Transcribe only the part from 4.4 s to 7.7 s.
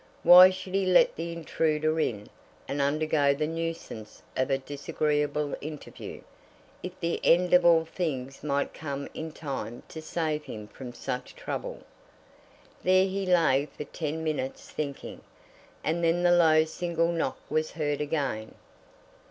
a disagreeable interview, if the end of